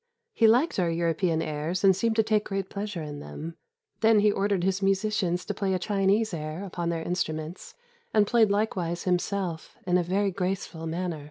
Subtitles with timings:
[0.33, 3.55] He liked our European airs and seemed to take great pleasure in them.
[3.99, 7.75] Then he ordered his musicians to play a Chinese air upon their instruments,
[8.11, 11.19] and played likewise himself in a very graceful manner.